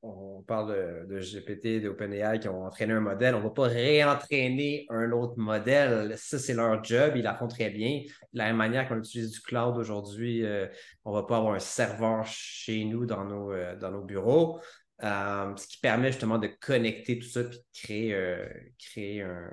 [0.02, 3.36] on parle de, GPT, d'OpenAI qui ont entraîné un modèle.
[3.36, 6.18] On ne va pas réentraîner un autre modèle.
[6.18, 7.14] Ça, c'est leur job.
[7.16, 8.02] Ils la font très bien.
[8.34, 10.68] De la même manière qu'on utilise du cloud aujourd'hui, euh,
[11.06, 14.60] on ne va pas avoir un serveur chez nous dans nos, euh, dans nos bureaux.
[15.04, 18.48] Euh, ce qui permet justement de connecter tout ça et de créer,
[18.78, 19.52] créer un,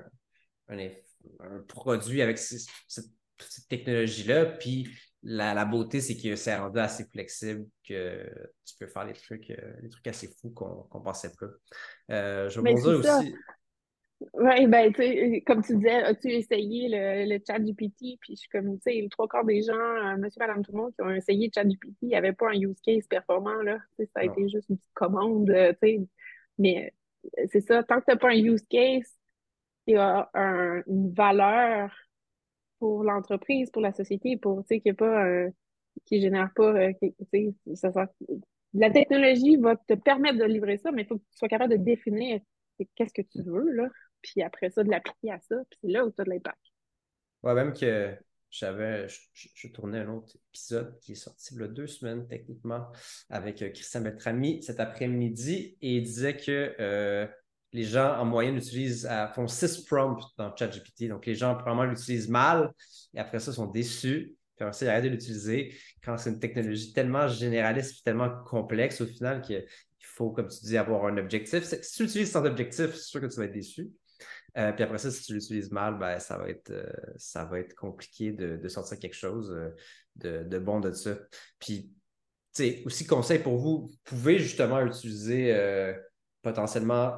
[0.69, 3.05] un, produit avec cette
[3.41, 4.45] cette technologie-là.
[4.45, 4.87] Puis
[5.23, 8.27] la, beauté, c'est que c'est rendu assez flexible que
[8.65, 11.47] tu peux faire des trucs, euh, des trucs assez fous qu'on ne pensait pas.
[12.11, 13.35] Euh, je vais dire aussi.
[14.33, 14.93] Oui, ben,
[15.47, 18.19] comme tu disais, as-tu essayé le, le chat GPT?
[18.19, 20.77] Puis je suis comme, tu sais, trois quarts des gens, euh, monsieur, madame, tout le
[20.77, 23.61] monde, qui ont essayé le chat GPT, il n'y avait pas un use case performant,
[23.63, 23.79] là.
[23.97, 25.99] ça a été juste une petite commande, tu sais.
[26.59, 26.93] Mais
[27.51, 29.17] c'est ça, tant que tu n'as pas un use case,
[29.87, 30.29] il y a
[30.85, 31.91] une valeur
[32.81, 35.51] pour l'entreprise, pour la société, pour, tu sais, qui pas, euh,
[36.03, 36.91] qui génère pas, euh,
[38.73, 41.77] la technologie va te permettre de livrer ça, mais il faut que tu sois capable
[41.77, 42.41] de définir
[42.95, 43.87] qu'est-ce que tu veux, là,
[44.23, 46.57] puis après ça, de l'appliquer à ça, puis c'est là où tu as de l'impact.
[47.43, 48.15] Ouais, même que
[48.49, 52.87] j'avais, je, tournais un autre épisode qui est sorti il y a deux semaines, techniquement,
[53.29, 57.29] avec euh, Christian Beltrami cet après-midi, et il disait que
[57.73, 61.07] les gens en moyenne utilisent, euh, font six prompts dans ChatGPT.
[61.07, 62.71] Donc, les gens, probablement, l'utilisent mal
[63.13, 64.35] et après ça, sont déçus.
[64.55, 69.05] Puis après ça, de l'utiliser quand c'est une technologie tellement généraliste et tellement complexe au
[69.05, 69.65] final qu'il
[70.01, 71.63] faut, comme tu dis, avoir un objectif.
[71.63, 73.89] Si tu l'utilises sans objectif, c'est sûr que tu vas être déçu.
[74.57, 77.59] Euh, puis après ça, si tu l'utilises mal, ben, ça, va être, euh, ça va
[77.59, 79.49] être compliqué de, sortir quelque chose
[80.17, 81.17] de, de, bon de ça.
[81.57, 81.89] Puis
[82.85, 85.93] aussi conseil pour vous, vous pouvez justement utiliser euh,
[86.41, 87.13] potentiellement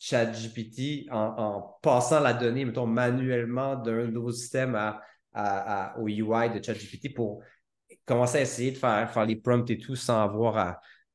[0.00, 6.64] ChatGPT en, en passant la donnée, mettons, manuellement d'un nouveau système à, au UI de
[6.64, 7.42] ChatGPT pour
[8.06, 10.56] commencer à essayer de faire, faire les prompts et tout sans avoir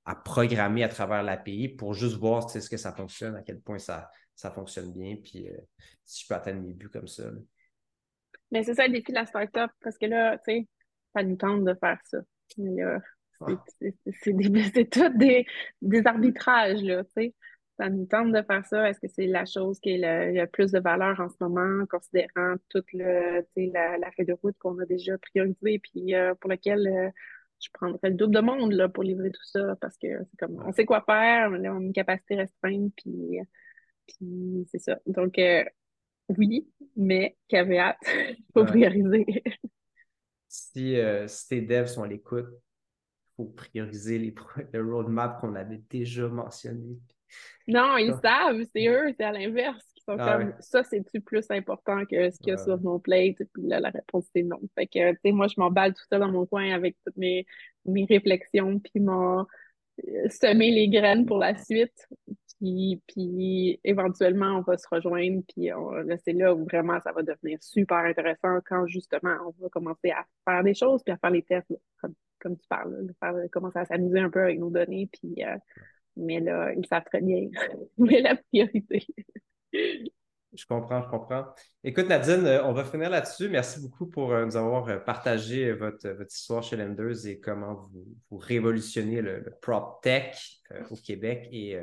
[0.06, 3.80] à, programmer à travers l'API pour juste voir ce que ça fonctionne, à quel point
[3.80, 5.58] ça, ça fonctionne bien, puis euh,
[6.04, 7.24] si je peux atteindre mes buts comme ça.
[8.52, 10.68] Mais c'est ça le défi de la startup, parce que là, tu sais,
[11.16, 12.20] ça nous tente de faire ça.
[14.22, 15.46] C'est tout des,
[15.82, 17.34] des arbitrages, là, tu sais.
[17.78, 18.90] Ça nous tente de faire ça?
[18.90, 22.56] Est-ce que c'est la chose qui a le, plus de valeur en ce moment, considérant
[22.70, 26.88] toute le, la, la feuille de route qu'on a déjà priorisée, puis euh, pour laquelle
[26.88, 27.10] euh,
[27.60, 30.64] je prendrais le double de monde là, pour livrer tout ça, parce que c'est comme,
[30.66, 33.40] on sait quoi faire, on a une capacité restreinte, puis,
[34.08, 34.98] puis c'est ça.
[35.06, 35.66] Donc, euh,
[36.30, 39.26] oui, mais caveat, il faut prioriser.
[40.48, 42.48] si, si tes devs sont à l'écoute,
[43.36, 44.34] faut prioriser les,
[44.72, 46.98] le roadmap qu'on avait déjà mentionné.
[47.68, 49.84] Non, ils savent, c'est eux, c'est à l'inverse.
[49.96, 53.00] Qui sont ah comme ça, c'est-tu plus important que ce qu'il y a sur mon
[53.00, 53.38] plate?
[53.54, 54.60] Puis là, la réponse, c'est non.
[54.76, 57.46] Fait que, tu sais, moi, je m'emballe tout ça dans mon coin avec toutes mes,
[57.86, 62.08] mes réflexions, puis mon euh, semer les graines pour la suite.
[62.60, 65.70] Puis, puis éventuellement, on va se rejoindre, puis
[66.24, 70.26] c'est là où vraiment ça va devenir super intéressant quand justement on va commencer à
[70.50, 71.68] faire des choses, puis à faire les tests,
[72.00, 72.14] comme
[72.46, 75.10] comme tu parles, de faire, commencer à s'amuser un peu avec nos données.
[75.12, 75.58] Puis, euh,
[76.18, 77.50] mais là, ils savent très bien
[77.98, 79.06] mais la priorité.
[79.72, 81.46] Je comprends, je comprends.
[81.84, 83.50] Écoute, Nadine, euh, on va finir là-dessus.
[83.50, 88.06] Merci beaucoup pour euh, nous avoir partagé votre, votre histoire chez Lenders et comment vous,
[88.32, 91.78] vous révolutionnez le, prop tech au Québec et,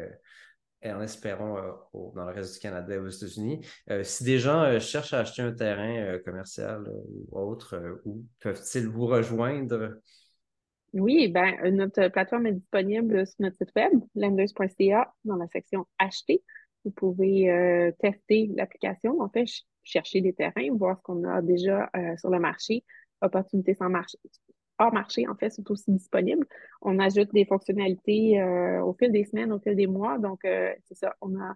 [0.84, 1.58] en espérant
[1.92, 3.64] dans le reste du Canada et aux États-Unis.
[4.02, 10.00] si des gens cherchent à acheter un terrain commercial ou autre, où peuvent-ils vous rejoindre?
[10.94, 15.86] Oui, ben, euh, notre plateforme est disponible sur notre site web, lenders.ca, dans la section
[15.98, 16.42] Acheter.
[16.84, 19.46] Vous pouvez euh, tester l'application, en fait,
[19.84, 22.84] chercher des terrains, voir ce qu'on a déjà euh, sur le marché.
[23.22, 24.18] Opportunités sans marché,
[24.78, 26.46] hors marché, en fait, sont aussi disponibles.
[26.82, 28.42] On ajoute des fonctionnalités
[28.82, 30.18] au fil des semaines, au fil des mois.
[30.18, 31.54] Donc, c'est ça, on a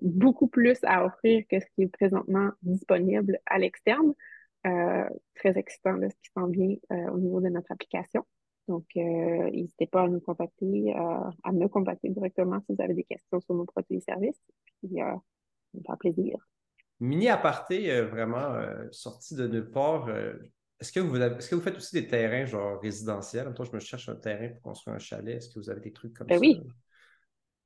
[0.00, 4.14] beaucoup plus à offrir que ce qui est présentement disponible à l'externe.
[4.62, 6.76] très excitant ce qui s'en vient
[7.12, 8.24] au niveau de notre application.
[8.68, 12.94] Donc, euh, n'hésitez pas à nous contacter, euh, à me contacter directement si vous avez
[12.94, 14.40] des questions sur nos produits et services.
[14.82, 16.36] Puis, euh, ça me fera plaisir.
[16.98, 18.56] Mini aparté, vraiment
[18.90, 20.08] sorti de nulle part.
[20.80, 23.52] est-ce que, vous est-ce que vous faites aussi des terrains genre résidentiels?
[23.52, 25.36] Toi, je me cherche un terrain pour construire un chalet.
[25.36, 26.40] Est-ce que vous avez des trucs comme ben ça?
[26.40, 26.62] Oui.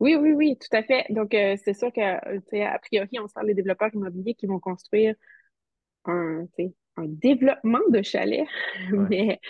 [0.00, 1.06] Oui, oui, oui, tout à fait.
[1.10, 5.14] Donc, c'est sûr que, a priori, on sort les développeurs immobiliers qui vont construire
[6.06, 6.46] un,
[7.00, 8.46] un développement de chalet,
[9.10, 9.40] mais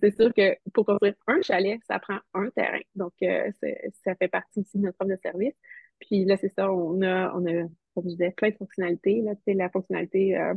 [0.00, 2.80] c'est sûr que pour construire un chalet, ça prend un terrain.
[2.94, 3.50] Donc, euh,
[4.04, 5.54] ça fait partie aussi de notre offre de service.
[6.00, 7.62] Puis là, c'est ça, on a, on a,
[7.94, 9.22] comme je disais, plein de fonctionnalités.
[9.22, 10.54] Là, c'est la fonctionnalité euh,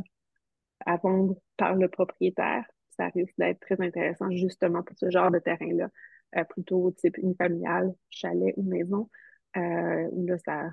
[0.86, 2.64] à vendre par le propriétaire.
[2.96, 5.88] Ça risque d'être très intéressant justement pour ce genre de terrain-là,
[6.36, 9.08] euh, plutôt type unifamilial, chalet ou maison,
[9.56, 10.70] où là, ça,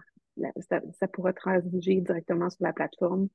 [0.60, 3.30] ça, ça pourra transiger directement sur la plateforme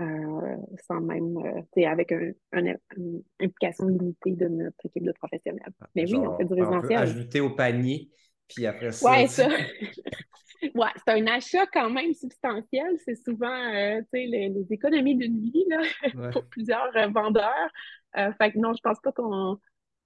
[0.00, 0.56] euh,
[0.88, 5.72] sans même, euh, avec un, une implication limitée de notre équipe de professionnels.
[5.80, 6.98] Ah, Mais oui, on fait du résidentiel.
[6.98, 8.10] ajouter au panier,
[8.48, 9.08] puis après ça.
[9.08, 9.46] Ouais, ça.
[10.74, 12.96] ouais, c'est un achat quand même substantiel.
[13.04, 15.82] C'est souvent euh, les, les, économies d'une vie là,
[16.32, 17.70] pour plusieurs vendeurs.
[18.14, 19.60] fait que non, je pense pas qu'on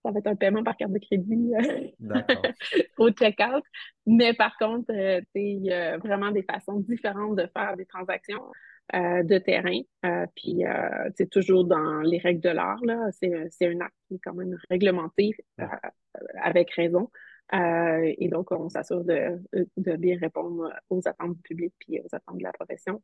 [0.04, 1.50] ça va être un paiement par carte de crédit
[2.98, 3.64] au check-out.
[4.06, 4.92] Mais par contre,
[5.34, 8.42] il y a vraiment des façons différentes de faire des transactions.
[8.94, 9.80] Euh, de terrain.
[10.06, 10.62] Euh, puis
[11.14, 12.80] c'est euh, toujours dans les règles de l'art.
[13.12, 15.36] C'est, un acte qui est quand même réglementé
[16.40, 17.10] avec raison.
[17.52, 19.42] et donc, on s'assure de,
[19.76, 23.02] de, bien répondre aux attentes du public puis aux attentes de la profession.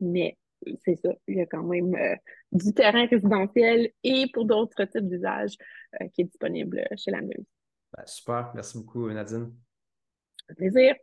[0.00, 0.38] mais
[0.84, 1.94] c'est ça, il y a quand même
[2.52, 5.56] du terrain résidentiel et pour d'autres types d'usages
[6.14, 7.44] qui est disponible chez la Muse.
[7.94, 9.52] Ben, super, merci beaucoup Nadine.
[10.48, 10.94] Un plaisir.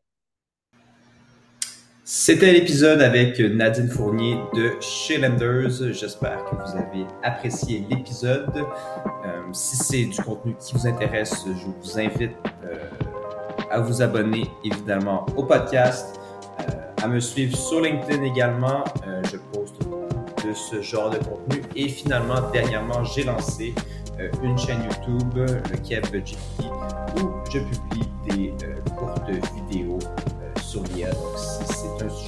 [2.12, 5.94] C'était l'épisode avec Nadine Fournier de chez Lenders.
[5.94, 8.52] J'espère que vous avez apprécié l'épisode.
[8.58, 12.32] Euh, si c'est du contenu qui vous intéresse, je vous invite
[12.64, 12.80] euh,
[13.70, 16.20] à vous abonner évidemment au podcast,
[16.62, 18.84] euh, à me suivre sur LinkedIn également.
[19.32, 19.80] je poste
[20.44, 21.62] de ce genre de contenu.
[21.76, 23.76] Et finalement, dernièrement, j'ai lancé
[24.42, 26.66] une chaîne YouTube, le Kev GPT,
[27.18, 28.54] où je publie des
[28.98, 29.59] courtes vidéos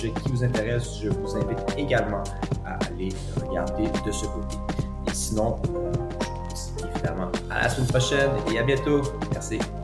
[0.07, 2.23] qui vous intéresse, je vous invite également
[2.65, 3.09] à aller
[3.45, 4.57] regarder de ce côté.
[5.07, 5.91] Et sinon, je vous
[6.77, 9.01] dis évidemment À la semaine prochaine et à bientôt.
[9.31, 9.59] Merci.